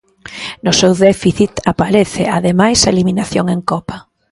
No 0.65 0.71
seu 0.79 0.91
déficit 1.07 1.51
aparece, 1.71 2.23
ademais, 2.37 2.79
a 2.81 2.91
eliminación 2.93 3.45
en 3.55 3.59
Copa. 3.71 3.97